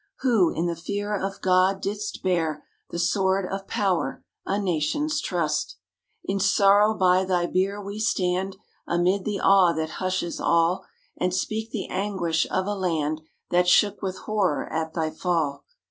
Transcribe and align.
Who, 0.21 0.49
in 0.49 0.65
the 0.65 0.75
fear 0.75 1.15
of 1.15 1.41
God, 1.41 1.79
didst 1.79 2.23
bear 2.23 2.65
The 2.89 2.97
sword 2.97 3.45
of 3.45 3.67
power, 3.67 4.23
a 4.47 4.57
Nation's 4.59 5.21
trust!_ 5.21 5.75
_In 6.27 6.41
sorrow 6.41 6.95
by 6.95 7.23
thy 7.23 7.45
bier 7.45 7.79
we 7.79 7.99
stand, 7.99 8.57
Amid 8.87 9.25
the 9.25 9.39
awe 9.39 9.73
that 9.73 9.97
hushes 10.01 10.39
all, 10.39 10.87
And 11.17 11.35
speak 11.35 11.69
the 11.69 11.87
anguish 11.89 12.47
of 12.49 12.65
a 12.65 12.73
land 12.73 13.21
That 13.51 13.67
shook 13.67 14.01
with 14.01 14.17
horror 14.21 14.65
at 14.73 14.95
thy 14.95 15.11
fall. 15.11 15.65